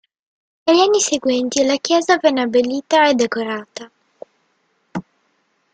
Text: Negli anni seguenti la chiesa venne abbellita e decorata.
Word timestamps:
Negli 0.63 0.79
anni 0.79 0.99
seguenti 0.99 1.63
la 1.63 1.75
chiesa 1.77 2.17
venne 2.17 2.41
abbellita 2.41 3.07
e 3.07 3.13
decorata. 3.13 3.91